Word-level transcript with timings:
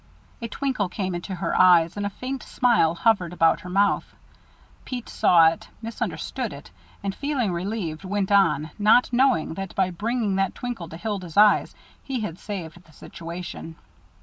A 0.41 0.47
twinkle 0.47 0.89
came 0.89 1.13
into 1.13 1.35
her 1.35 1.55
eyes, 1.55 1.95
and 1.95 2.07
a 2.07 2.09
faint 2.09 2.41
smile 2.41 2.95
hovered 2.95 3.33
about 3.33 3.59
her 3.59 3.69
mouth. 3.69 4.15
Pete 4.83 5.07
saw 5.07 5.49
it, 5.49 5.67
misunderstood 5.79 6.51
it, 6.53 6.71
and, 7.03 7.13
feeling 7.13 7.53
relieved, 7.53 8.03
went 8.03 8.31
on, 8.31 8.71
not 8.79 9.13
knowing 9.13 9.53
that 9.53 9.75
by 9.75 9.91
bringing 9.91 10.37
that 10.37 10.55
twinkle 10.55 10.89
to 10.89 10.97
Hilda's 10.97 11.37
eyes, 11.37 11.75
he 12.01 12.21
had 12.21 12.39
saved 12.39 12.83
the 12.83 12.91
situation. 12.91 13.75